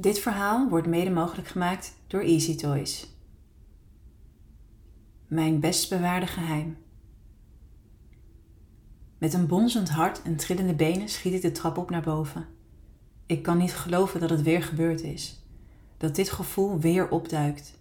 Dit 0.00 0.18
verhaal 0.18 0.68
wordt 0.68 0.86
mede 0.86 1.10
mogelijk 1.10 1.48
gemaakt 1.48 1.96
door 2.06 2.20
Easy 2.20 2.56
Toys. 2.56 3.06
Mijn 5.26 5.60
best 5.60 5.90
bewaarde 5.90 6.26
geheim. 6.26 6.76
Met 9.18 9.32
een 9.32 9.46
bonzend 9.46 9.88
hart 9.88 10.22
en 10.22 10.36
trillende 10.36 10.74
benen 10.74 11.08
schiet 11.08 11.32
ik 11.32 11.42
de 11.42 11.52
trap 11.52 11.78
op 11.78 11.90
naar 11.90 12.02
boven. 12.02 12.46
Ik 13.26 13.42
kan 13.42 13.58
niet 13.58 13.74
geloven 13.74 14.20
dat 14.20 14.30
het 14.30 14.42
weer 14.42 14.62
gebeurd 14.62 15.02
is. 15.02 15.42
Dat 15.96 16.14
dit 16.14 16.30
gevoel 16.30 16.78
weer 16.78 17.10
opduikt. 17.10 17.78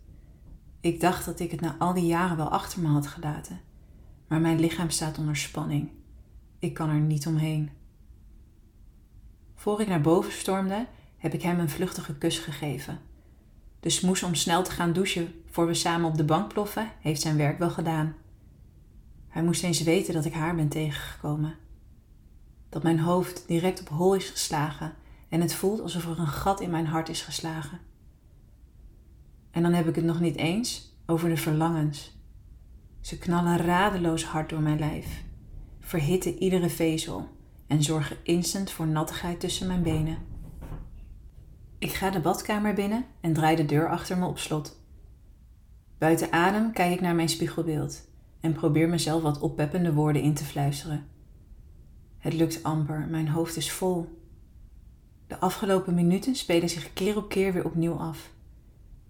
Ik 0.80 1.00
dacht 1.00 1.26
dat 1.26 1.40
ik 1.40 1.52
het 1.52 1.62
na 1.62 1.76
al 1.78 1.94
die 1.94 2.06
jaren 2.06 2.38
wel 2.38 2.50
achter 2.50 2.82
me 2.82 2.88
had 2.88 3.08
gelaten. 3.08 3.62
Maar 4.28 4.42
mijn 4.42 4.60
lichaam 4.60 4.90
staat 4.90 5.18
onder 5.18 5.36
spanning. 5.36 5.90
Ik 6.60 6.74
kan 6.74 6.90
er 6.90 7.00
niet 7.00 7.28
omheen. 7.28 7.70
Voor 9.56 9.82
ik 9.82 9.88
naar 9.88 10.02
boven 10.02 10.32
stormde, 10.32 10.88
heb 11.18 11.34
ik 11.34 11.42
hem 11.42 11.60
een 11.60 11.70
vluchtige 11.70 12.18
kus 12.18 12.40
gegeven. 12.40 13.00
De 13.80 13.90
smoes 13.90 14.24
om 14.24 14.36
snel 14.36 14.64
te 14.64 14.72
gaan 14.72 14.94
douchen 14.94 15.34
voor 15.46 15.68
we 15.68 15.74
samen 15.74 16.10
op 16.10 16.18
de 16.18 16.24
bank 16.24 16.54
ploffen, 16.54 16.92
heeft 17.00 17.22
zijn 17.22 17.38
werk 17.38 17.60
wel 17.60 17.70
gedaan. 17.70 18.16
Hij 19.28 19.44
moest 19.44 19.64
eens 19.64 19.84
weten 19.84 20.14
dat 20.14 20.26
ik 20.26 20.34
haar 20.34 20.56
ben 20.56 20.68
tegengekomen. 20.68 21.56
Dat 22.70 22.84
mijn 22.84 23.00
hoofd 23.00 23.48
direct 23.48 23.80
op 23.80 23.90
hol 23.90 24.14
is 24.16 24.30
geslagen 24.30 24.94
en 25.30 25.42
het 25.42 25.54
voelt 25.54 25.82
alsof 25.82 26.06
er 26.06 26.20
een 26.20 26.28
gat 26.28 26.62
in 26.62 26.70
mijn 26.70 26.88
hart 26.88 27.10
is 27.10 27.22
geslagen. 27.22 27.80
En 29.52 29.62
dan 29.62 29.74
heb 29.74 29.88
ik 29.88 29.96
het 29.96 30.06
nog 30.06 30.20
niet 30.20 30.36
eens 30.36 30.96
over 31.06 31.30
de 31.30 31.38
verlangens. 31.38 32.16
Ze 33.02 33.18
knallen 33.18 33.58
radeloos 33.58 34.26
hard 34.26 34.50
door 34.50 34.62
mijn 34.62 34.80
lijf, 34.80 35.24
verhitten 35.80 36.38
iedere 36.38 36.70
vezel 36.70 37.28
en 37.68 37.84
zorgen 37.84 38.18
instant 38.24 38.72
voor 38.72 38.88
nattigheid 38.88 39.40
tussen 39.40 39.68
mijn 39.68 39.84
benen. 39.84 40.18
Ik 41.80 41.94
ga 41.94 42.10
de 42.10 42.20
badkamer 42.20 42.74
binnen 42.74 43.06
en 43.22 43.34
draai 43.34 43.56
de 43.56 43.66
deur 43.66 43.90
achter 43.90 44.18
me 44.18 44.26
op 44.26 44.40
slot. 44.40 44.80
Buiten 45.98 46.32
adem 46.32 46.72
kijk 46.72 46.94
ik 46.94 47.02
naar 47.02 47.16
mijn 47.16 47.30
spiegelbeeld 47.30 48.08
en 48.40 48.54
probeer 48.54 48.90
mezelf 48.90 49.22
wat 49.22 49.40
oppeppende 49.40 49.94
woorden 49.94 50.22
in 50.22 50.34
te 50.34 50.44
fluisteren. 50.44 51.08
Het 52.18 52.34
lukt 52.34 52.64
amper, 52.64 53.08
mijn 53.10 53.28
hoofd 53.28 53.56
is 53.56 53.72
vol. 53.72 54.22
De 55.28 55.40
afgelopen 55.40 55.94
minuten 55.94 56.36
spelen 56.36 56.70
zich 56.70 56.94
keer 56.94 57.18
op 57.18 57.30
keer 57.30 57.54
weer 57.54 57.66
opnieuw 57.66 57.94
af. 57.94 58.32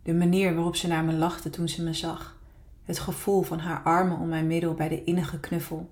De 0.04 0.14
manier 0.14 0.56
waarop 0.56 0.76
ze 0.76 0.88
naar 0.88 1.04
me 1.04 1.14
lachte 1.14 1.50
toen 1.50 1.70
ze 1.70 1.84
me 1.84 1.94
zag, 1.94 2.40
het 2.84 3.00
gevoel 3.00 3.42
van 3.42 3.60
haar 3.60 3.82
armen 3.84 4.18
om 4.18 4.28
mijn 4.28 4.48
middel 4.48 4.74
bij 4.74 4.90
de 4.90 5.04
innige 5.04 5.40
knuffel, 5.40 5.90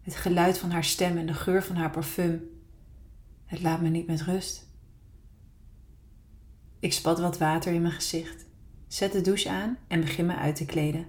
het 0.00 0.16
geluid 0.16 0.58
van 0.58 0.70
haar 0.70 0.84
stem 0.84 1.18
en 1.18 1.26
de 1.26 1.34
geur 1.34 1.62
van 1.62 1.76
haar 1.76 1.90
parfum. 1.90 2.48
Het 3.44 3.62
laat 3.62 3.80
me 3.80 3.88
niet 3.88 4.06
met 4.06 4.22
rust. 4.22 4.69
Ik 6.80 6.92
spat 6.92 7.18
wat 7.18 7.38
water 7.38 7.72
in 7.72 7.82
mijn 7.82 7.94
gezicht, 7.94 8.46
zet 8.88 9.12
de 9.12 9.20
douche 9.20 9.48
aan 9.48 9.78
en 9.88 10.00
begin 10.00 10.26
me 10.26 10.34
uit 10.34 10.56
te 10.56 10.64
kleden. 10.64 11.06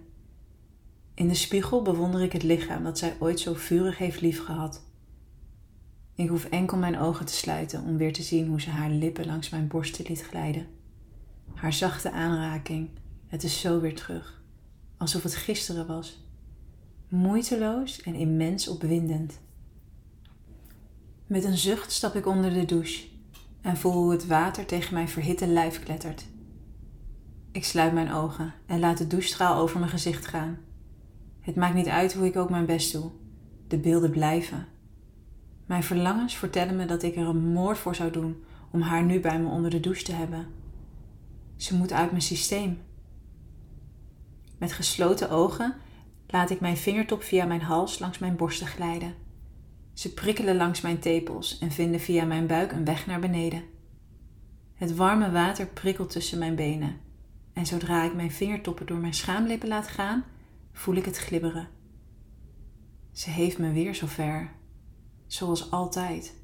In 1.14 1.28
de 1.28 1.34
spiegel 1.34 1.82
bewonder 1.82 2.22
ik 2.22 2.32
het 2.32 2.44
lichaam 2.44 2.84
dat 2.84 2.98
zij 2.98 3.16
ooit 3.20 3.40
zo 3.40 3.54
vurig 3.54 3.98
heeft 3.98 4.22
liefgehad. 4.22 4.84
Ik 6.16 6.30
hoef 6.30 6.46
enkel 6.46 6.78
mijn 6.78 7.00
ogen 7.00 7.26
te 7.26 7.34
sluiten 7.34 7.84
om 7.84 7.98
weer 7.98 8.14
te 8.14 8.24
zien 8.24 8.48
hoe 8.48 8.62
ze 8.62 8.70
haar 8.70 8.90
lippen 8.90 9.26
langs 9.26 9.50
mijn 9.50 9.68
borsten 9.68 10.06
liet 10.08 10.22
glijden. 10.24 10.68
Haar 11.54 11.74
zachte 11.74 12.12
aanraking, 12.12 12.90
het 13.28 13.44
is 13.44 13.60
zo 13.60 13.80
weer 13.80 13.96
terug, 13.96 14.42
alsof 14.98 15.24
het 15.24 15.36
gisteren 15.36 15.88
was. 15.88 16.26
Moeiteloos 17.08 18.02
en 18.02 18.16
immens 18.16 18.68
opwindend. 18.68 19.40
Met 21.28 21.44
een 21.44 21.58
zucht 21.58 21.92
stap 21.92 22.16
ik 22.16 22.26
onder 22.26 22.54
de 22.54 22.66
douche 22.66 23.11
en 23.62 23.78
voel 23.78 23.94
hoe 23.94 24.12
het 24.12 24.28
water 24.28 24.66
tegen 24.66 24.94
mijn 24.94 25.10
verhitte 25.10 25.48
lijf 25.48 25.84
klettert. 25.84 26.26
Ik 27.52 27.66
sluit 27.66 27.94
mijn 27.94 28.12
ogen 28.12 28.54
en 28.66 28.80
laat 28.80 28.98
de 28.98 29.08
douchestraal 29.08 29.56
over 29.56 29.80
mijn 29.80 29.92
gezicht 29.92 30.28
gaan. 30.28 30.58
Het 31.40 31.56
maakt 31.56 31.74
niet 31.74 31.88
uit 31.88 32.14
hoe 32.14 32.26
ik 32.26 32.36
ook 32.36 32.50
mijn 32.50 32.66
best 32.66 32.92
doe. 32.92 33.12
De 33.68 33.78
beelden 33.78 34.12
blijven. 34.12 34.68
Mijn 35.66 35.84
verlangens 35.84 36.36
vertellen 36.36 36.76
me 36.76 36.86
dat 36.86 37.04
ik 37.04 37.16
er 37.16 37.28
een 37.28 37.52
moord 37.52 37.78
voor 37.78 37.96
zou 37.96 38.12
doen 38.12 38.44
om 38.72 38.82
haar 38.82 39.04
nu 39.04 39.20
bij 39.20 39.40
me 39.40 39.48
onder 39.50 39.72
de 39.72 39.80
douche 39.80 40.04
te 40.04 40.14
hebben. 40.14 40.48
Ze 41.56 41.76
moet 41.76 41.92
uit 41.92 42.10
mijn 42.10 42.24
systeem. 42.24 42.80
Met 44.58 44.74
gesloten 44.74 45.30
ogen 45.30 45.76
laat 46.28 46.50
ik 46.50 46.60
mijn 46.60 46.78
vingertop 46.78 47.24
via 47.24 47.46
mijn 47.46 47.62
hals 47.62 48.00
langs 48.00 48.20
mijn 48.20 48.36
borsten 48.36 48.68
glijden. 48.68 49.16
Ze 50.02 50.14
prikkelen 50.14 50.56
langs 50.56 50.82
mijn 50.82 51.00
tepels 51.00 51.58
en 51.58 51.72
vinden 51.72 52.00
via 52.00 52.26
mijn 52.26 52.48
buik 52.48 52.72
een 52.72 52.86
weg 52.86 53.06
naar 53.06 53.20
beneden. 53.20 53.64
Het 54.74 54.96
warme 54.96 55.32
water 55.32 55.68
prikkelt 55.68 56.10
tussen 56.10 56.40
mijn 56.40 56.56
benen 56.56 57.00
en 57.54 57.66
zodra 57.66 58.04
ik 58.04 58.14
mijn 58.14 58.32
vingertoppen 58.32 58.86
door 58.86 58.98
mijn 58.98 59.14
schaamlippen 59.14 59.68
laat 59.68 59.88
gaan, 59.88 60.26
voel 60.72 60.96
ik 60.96 61.06
het 61.06 61.18
glibberen. 61.18 61.68
Ze 63.12 63.30
heeft 63.30 63.58
me 63.58 63.72
weer 63.72 63.96
zover, 63.96 64.52
zoals 65.28 65.72
altijd. 65.72 66.36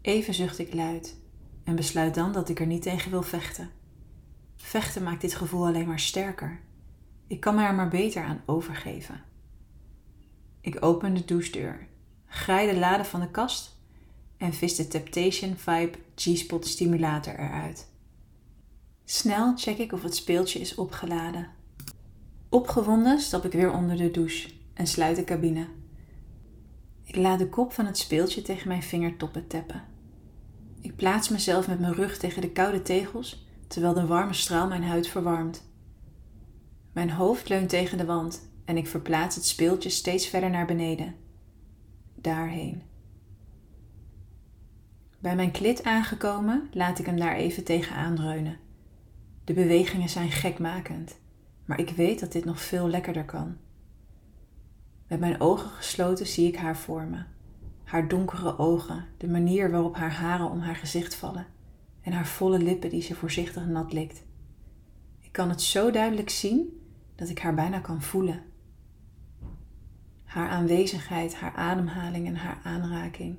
Even 0.00 0.34
zucht 0.34 0.58
ik 0.58 0.74
luid 0.74 1.16
en 1.64 1.76
besluit 1.76 2.14
dan 2.14 2.32
dat 2.32 2.48
ik 2.48 2.60
er 2.60 2.66
niet 2.66 2.82
tegen 2.82 3.10
wil 3.10 3.22
vechten. 3.22 3.70
Vechten 4.56 5.02
maakt 5.02 5.20
dit 5.20 5.34
gevoel 5.34 5.66
alleen 5.66 5.86
maar 5.86 6.00
sterker. 6.00 6.60
Ik 7.26 7.40
kan 7.40 7.54
me 7.54 7.62
er 7.62 7.74
maar 7.74 7.88
beter 7.88 8.22
aan 8.22 8.42
overgeven. 8.46 9.28
Ik 10.60 10.84
open 10.84 11.14
de 11.14 11.24
douchedeur, 11.24 11.86
graai 12.26 12.72
de 12.72 12.78
lade 12.78 13.04
van 13.04 13.20
de 13.20 13.30
kast 13.30 13.76
en 14.36 14.52
vis 14.52 14.76
de 14.76 14.88
Temptation 14.88 15.56
Vibe 15.56 15.98
G-Spot 16.14 16.66
stimulator 16.66 17.38
eruit. 17.38 17.88
Snel 19.04 19.56
check 19.56 19.78
ik 19.78 19.92
of 19.92 20.02
het 20.02 20.14
speeltje 20.14 20.58
is 20.58 20.74
opgeladen. 20.74 21.48
Opgewonden 22.48 23.20
stap 23.20 23.44
ik 23.44 23.52
weer 23.52 23.72
onder 23.72 23.96
de 23.96 24.10
douche 24.10 24.50
en 24.74 24.86
sluit 24.86 25.16
de 25.16 25.24
cabine. 25.24 25.66
Ik 27.04 27.16
laat 27.16 27.38
de 27.38 27.48
kop 27.48 27.72
van 27.72 27.86
het 27.86 27.98
speeltje 27.98 28.42
tegen 28.42 28.68
mijn 28.68 28.82
vingertoppen 28.82 29.46
tappen. 29.46 29.84
Ik 30.80 30.96
plaats 30.96 31.28
mezelf 31.28 31.68
met 31.68 31.80
mijn 31.80 31.94
rug 31.94 32.18
tegen 32.18 32.40
de 32.40 32.50
koude 32.50 32.82
tegels 32.82 33.46
terwijl 33.66 33.94
de 33.94 34.06
warme 34.06 34.34
straal 34.34 34.68
mijn 34.68 34.84
huid 34.84 35.06
verwarmt. 35.06 35.68
Mijn 36.92 37.10
hoofd 37.10 37.48
leunt 37.48 37.68
tegen 37.68 37.98
de 37.98 38.04
wand 38.04 38.49
en 38.70 38.76
ik 38.76 38.86
verplaats 38.86 39.34
het 39.34 39.44
speeltje 39.44 39.88
steeds 39.88 40.26
verder 40.26 40.50
naar 40.50 40.66
beneden. 40.66 41.14
Daarheen. 42.14 42.82
Bij 45.18 45.36
mijn 45.36 45.50
klit 45.50 45.84
aangekomen 45.84 46.68
laat 46.72 46.98
ik 46.98 47.06
hem 47.06 47.16
daar 47.16 47.34
even 47.34 47.64
tegenaan 47.64 48.14
dreunen. 48.14 48.58
De 49.44 49.52
bewegingen 49.52 50.08
zijn 50.08 50.30
gekmakend, 50.30 51.18
maar 51.64 51.80
ik 51.80 51.90
weet 51.90 52.20
dat 52.20 52.32
dit 52.32 52.44
nog 52.44 52.60
veel 52.60 52.88
lekkerder 52.88 53.24
kan. 53.24 53.56
Met 55.06 55.20
mijn 55.20 55.40
ogen 55.40 55.70
gesloten 55.70 56.26
zie 56.26 56.46
ik 56.46 56.56
haar 56.56 56.76
voor 56.76 57.04
me. 57.04 57.22
Haar 57.84 58.08
donkere 58.08 58.58
ogen, 58.58 59.06
de 59.16 59.28
manier 59.28 59.70
waarop 59.70 59.96
haar 59.96 60.12
haren 60.12 60.50
om 60.50 60.60
haar 60.60 60.76
gezicht 60.76 61.14
vallen 61.14 61.46
en 62.00 62.12
haar 62.12 62.26
volle 62.26 62.58
lippen 62.58 62.90
die 62.90 63.02
ze 63.02 63.14
voorzichtig 63.14 63.66
nat 63.66 63.92
likt. 63.92 64.22
Ik 65.20 65.32
kan 65.32 65.48
het 65.48 65.62
zo 65.62 65.90
duidelijk 65.90 66.30
zien 66.30 66.80
dat 67.14 67.28
ik 67.28 67.38
haar 67.38 67.54
bijna 67.54 67.78
kan 67.78 68.02
voelen. 68.02 68.42
Haar 70.30 70.48
aanwezigheid, 70.48 71.34
haar 71.34 71.54
ademhaling 71.54 72.26
en 72.26 72.36
haar 72.36 72.60
aanraking. 72.64 73.36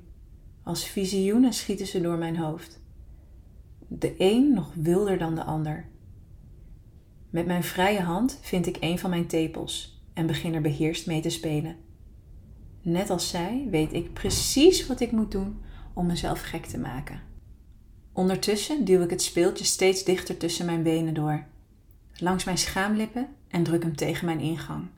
Als 0.62 0.86
visioenen 0.86 1.52
schieten 1.52 1.86
ze 1.86 2.00
door 2.00 2.18
mijn 2.18 2.36
hoofd. 2.36 2.80
De 3.88 4.14
een 4.18 4.54
nog 4.54 4.72
wilder 4.74 5.18
dan 5.18 5.34
de 5.34 5.44
ander. 5.44 5.88
Met 7.30 7.46
mijn 7.46 7.64
vrije 7.64 8.00
hand 8.00 8.38
vind 8.42 8.66
ik 8.66 8.76
een 8.80 8.98
van 8.98 9.10
mijn 9.10 9.26
tepels 9.26 10.02
en 10.14 10.26
begin 10.26 10.54
er 10.54 10.60
beheerst 10.60 11.06
mee 11.06 11.20
te 11.20 11.30
spelen. 11.30 11.76
Net 12.82 13.10
als 13.10 13.28
zij 13.28 13.66
weet 13.70 13.92
ik 13.92 14.12
precies 14.12 14.86
wat 14.86 15.00
ik 15.00 15.12
moet 15.12 15.32
doen 15.32 15.60
om 15.92 16.06
mezelf 16.06 16.40
gek 16.40 16.66
te 16.66 16.78
maken. 16.78 17.20
Ondertussen 18.12 18.84
duw 18.84 19.02
ik 19.02 19.10
het 19.10 19.22
speeltje 19.22 19.64
steeds 19.64 20.04
dichter 20.04 20.36
tussen 20.36 20.66
mijn 20.66 20.82
benen 20.82 21.14
door, 21.14 21.44
langs 22.16 22.44
mijn 22.44 22.58
schaamlippen 22.58 23.28
en 23.48 23.62
druk 23.62 23.82
hem 23.82 23.96
tegen 23.96 24.26
mijn 24.26 24.40
ingang. 24.40 24.88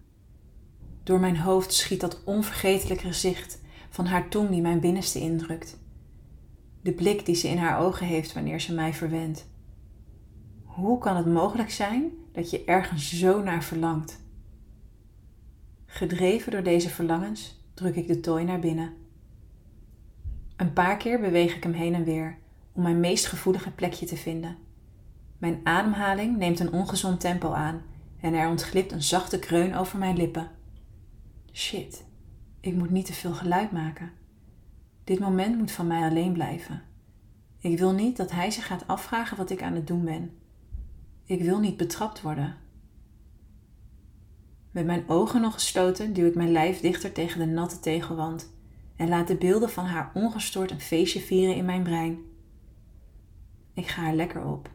Door 1.04 1.20
mijn 1.20 1.36
hoofd 1.36 1.72
schiet 1.72 2.00
dat 2.00 2.24
onvergetelijke 2.24 3.06
gezicht 3.06 3.60
van 3.88 4.06
haar 4.06 4.28
tong 4.28 4.50
die 4.50 4.60
mijn 4.60 4.80
binnenste 4.80 5.20
indrukt. 5.20 5.78
De 6.82 6.92
blik 6.92 7.26
die 7.26 7.34
ze 7.34 7.48
in 7.48 7.58
haar 7.58 7.78
ogen 7.80 8.06
heeft 8.06 8.32
wanneer 8.32 8.60
ze 8.60 8.74
mij 8.74 8.94
verwendt. 8.94 9.46
Hoe 10.64 10.98
kan 10.98 11.16
het 11.16 11.26
mogelijk 11.26 11.70
zijn 11.70 12.10
dat 12.32 12.50
je 12.50 12.64
ergens 12.64 13.12
zo 13.18 13.42
naar 13.42 13.64
verlangt? 13.64 14.22
Gedreven 15.86 16.52
door 16.52 16.62
deze 16.62 16.90
verlangens 16.90 17.62
druk 17.74 17.96
ik 17.96 18.06
de 18.06 18.20
tooi 18.20 18.44
naar 18.44 18.60
binnen. 18.60 18.92
Een 20.56 20.72
paar 20.72 20.96
keer 20.96 21.20
beweeg 21.20 21.56
ik 21.56 21.62
hem 21.62 21.72
heen 21.72 21.94
en 21.94 22.04
weer 22.04 22.38
om 22.72 22.82
mijn 22.82 23.00
meest 23.00 23.26
gevoelige 23.26 23.70
plekje 23.70 24.06
te 24.06 24.16
vinden. 24.16 24.56
Mijn 25.38 25.60
ademhaling 25.64 26.36
neemt 26.36 26.60
een 26.60 26.72
ongezond 26.72 27.20
tempo 27.20 27.52
aan 27.52 27.82
en 28.20 28.34
er 28.34 28.48
ontglipt 28.48 28.92
een 28.92 29.02
zachte 29.02 29.38
kreun 29.38 29.74
over 29.74 29.98
mijn 29.98 30.16
lippen. 30.16 30.50
Shit, 31.56 32.04
ik 32.60 32.74
moet 32.74 32.90
niet 32.90 33.06
te 33.06 33.12
veel 33.12 33.34
geluid 33.34 33.72
maken. 33.72 34.12
Dit 35.04 35.18
moment 35.18 35.58
moet 35.58 35.70
van 35.70 35.86
mij 35.86 36.08
alleen 36.08 36.32
blijven. 36.32 36.82
Ik 37.58 37.78
wil 37.78 37.92
niet 37.92 38.16
dat 38.16 38.30
hij 38.30 38.50
zich 38.50 38.66
gaat 38.66 38.86
afvragen 38.86 39.36
wat 39.36 39.50
ik 39.50 39.62
aan 39.62 39.74
het 39.74 39.86
doen 39.86 40.04
ben. 40.04 40.38
Ik 41.24 41.42
wil 41.42 41.58
niet 41.58 41.76
betrapt 41.76 42.22
worden. 42.22 42.56
Met 44.70 44.86
mijn 44.86 45.08
ogen 45.08 45.40
nog 45.40 45.52
gesloten 45.52 46.12
duw 46.12 46.26
ik 46.26 46.34
mijn 46.34 46.52
lijf 46.52 46.80
dichter 46.80 47.12
tegen 47.12 47.38
de 47.38 47.46
natte 47.46 47.80
tegelwand 47.80 48.52
en 48.96 49.08
laat 49.08 49.28
de 49.28 49.36
beelden 49.36 49.70
van 49.70 49.84
haar 49.84 50.10
ongestoord 50.14 50.70
een 50.70 50.80
feestje 50.80 51.20
vieren 51.20 51.56
in 51.56 51.64
mijn 51.64 51.82
brein. 51.82 52.18
Ik 53.74 53.86
ga 53.86 54.08
er 54.08 54.14
lekker 54.14 54.44
op. 54.44 54.70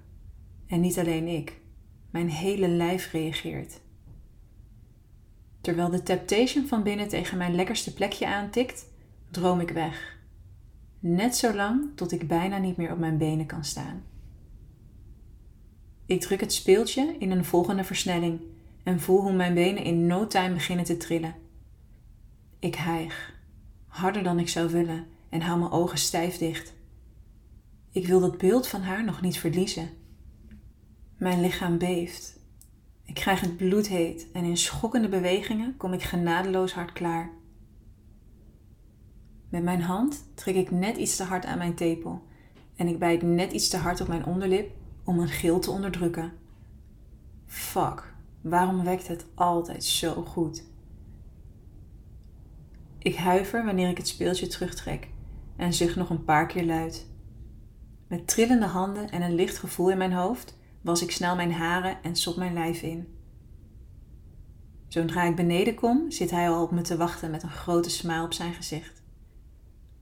En 0.68 0.80
niet 0.80 1.00
alleen 1.00 1.28
ik, 1.28 1.62
mijn 2.10 2.30
hele 2.30 2.68
lijf 2.68 3.12
reageert. 3.12 3.82
Terwijl 5.62 5.90
de 5.90 6.04
temptation 6.04 6.68
van 6.68 6.84
binnen 6.84 7.08
tegen 7.08 7.38
mijn 7.38 7.56
lekkerste 7.56 7.94
plekje 7.94 8.28
aantikt, 8.28 8.86
droom 9.32 9.60
ik 9.60 9.70
weg. 9.70 10.18
Net 11.00 11.36
zo 11.36 11.54
lang 11.54 11.86
tot 11.96 12.12
ik 12.12 12.28
bijna 12.28 12.58
niet 12.58 12.78
meer 12.78 12.92
op 12.92 13.00
mijn 13.00 13.18
benen 13.18 13.46
kan 13.46 13.64
staan. 13.64 14.04
Ik 16.06 16.22
druk 16.22 16.40
het 16.40 16.54
speeltje 16.54 17.16
in 17.20 17.32
een 17.32 17.46
volgende 17.46 17.84
versnelling 17.84 18.40
en 18.84 19.00
voel 19.00 19.22
hoe 19.22 19.34
mijn 19.34 19.54
benen 19.54 19.84
in 19.84 20.08
no 20.08 20.28
time 20.28 20.54
beginnen 20.54 20.86
te 20.86 20.98
trillen. 20.98 21.36
Ik 22.60 22.76
hijg, 22.76 23.34
harder 23.88 24.24
dan 24.24 24.40
ik 24.40 24.50
zou 24.50 24.70
willen, 24.70 25.08
en 25.30 25.42
hou 25.42 25.60
mijn 25.60 25.72
ogen 25.72 25.98
stijf 25.98 26.38
dicht. 26.38 26.74
Ik 27.92 28.08
wil 28.08 28.20
dat 28.20 28.38
beeld 28.38 28.68
van 28.68 28.82
haar 28.82 29.04
nog 29.04 29.22
niet 29.22 29.40
verliezen. 29.40 29.90
Mijn 31.18 31.42
lichaam 31.42 31.78
beeft. 31.78 32.39
Ik 33.10 33.16
krijg 33.16 33.42
het 33.42 33.58
bloed 33.58 33.88
heet 33.88 34.28
en 34.34 34.44
in 34.44 34.58
schokkende 34.58 35.10
bewegingen 35.10 35.78
kom 35.78 35.94
ik 35.94 36.04
genadeloos 36.04 36.74
hard 36.74 36.92
klaar. 36.92 37.30
Met 39.50 39.64
mijn 39.64 39.82
hand 39.82 40.26
trek 40.34 40.56
ik 40.56 40.72
net 40.72 40.98
iets 40.98 41.16
te 41.16 41.24
hard 41.24 41.46
aan 41.46 41.58
mijn 41.58 41.76
tepel 41.76 42.22
en 42.76 42.88
ik 42.88 43.00
bijt 43.00 43.22
net 43.22 43.52
iets 43.52 43.68
te 43.70 43.78
hard 43.78 44.02
op 44.02 44.08
mijn 44.08 44.26
onderlip 44.26 44.72
om 45.04 45.20
een 45.20 45.28
gil 45.28 45.60
te 45.60 45.72
onderdrukken. 45.72 46.34
Fuck, 47.46 48.14
waarom 48.42 48.84
wekt 48.84 49.08
het 49.08 49.26
altijd 49.36 49.84
zo 49.84 50.14
goed? 50.14 50.64
Ik 52.98 53.16
huiver 53.16 53.66
wanneer 53.66 53.90
ik 53.90 53.98
het 53.98 54.08
speeltje 54.08 54.48
terugtrek 54.48 55.08
en 55.56 55.74
zucht 55.74 55.96
nog 55.96 56.10
een 56.10 56.24
paar 56.24 56.48
keer 56.48 56.66
luid. 56.66 57.08
Met 58.08 58.28
trillende 58.28 58.66
handen 58.66 59.10
en 59.10 59.22
een 59.22 59.36
licht 59.36 59.58
gevoel 59.58 59.90
in 59.90 59.98
mijn 59.98 60.14
hoofd 60.14 60.58
was 60.82 61.02
ik 61.02 61.12
snel 61.12 61.36
mijn 61.36 61.52
haren 61.52 62.04
en 62.04 62.16
sop 62.16 62.38
mijn 62.38 62.54
lijf 62.54 62.82
in. 62.82 63.18
Zodra 64.88 65.24
ik 65.24 65.36
beneden 65.36 65.76
kom, 65.76 66.12
zit 66.12 66.32
hij 66.32 66.50
al 66.50 66.64
op 66.64 66.72
me 66.72 66.82
te 66.82 66.98
wachten 66.98 67.32
met 67.32 67.44
een 67.44 67.50
grote 67.50 67.90
smile 67.90 68.24
op 68.24 68.34
zijn 68.34 68.54
gezicht. 68.54 69.04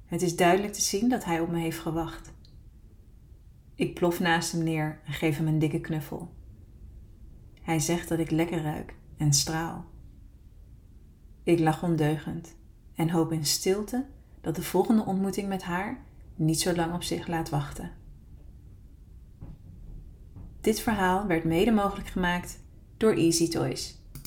Het 0.05 0.21
is 0.21 0.35
duidelijk 0.35 0.73
te 0.73 0.81
zien 0.81 1.09
dat 1.09 1.25
hij 1.25 1.39
op 1.39 1.49
me 1.49 1.59
heeft 1.59 1.79
gewacht. 1.79 2.33
Ik 3.75 3.93
plof 3.93 4.19
naast 4.19 4.51
hem 4.51 4.63
neer 4.63 4.99
en 5.05 5.13
geef 5.13 5.37
hem 5.37 5.47
een 5.47 5.59
dikke 5.59 5.79
knuffel. 5.79 6.33
Hij 7.61 7.79
zegt 7.79 8.09
dat 8.09 8.19
ik 8.19 8.31
lekker 8.31 8.61
ruik 8.61 8.95
en 9.17 9.33
straal. 9.33 9.85
Ik 11.43 11.59
lach 11.59 11.83
ondeugend 11.83 12.55
en 12.95 13.09
hoop 13.09 13.31
in 13.31 13.45
stilte 13.45 14.05
dat 14.41 14.55
de 14.55 14.63
volgende 14.63 15.05
ontmoeting 15.05 15.47
met 15.47 15.63
haar 15.63 16.03
niet 16.35 16.61
zo 16.61 16.75
lang 16.75 16.93
op 16.93 17.03
zich 17.03 17.27
laat 17.27 17.49
wachten. 17.49 17.91
Dit 20.67 20.79
verhaal 20.79 21.27
werd 21.27 21.43
mede 21.43 21.71
mogelijk 21.71 22.07
gemaakt 22.07 22.59
door 22.97 23.13
Easy 23.13 23.49
Toys. 23.49 23.95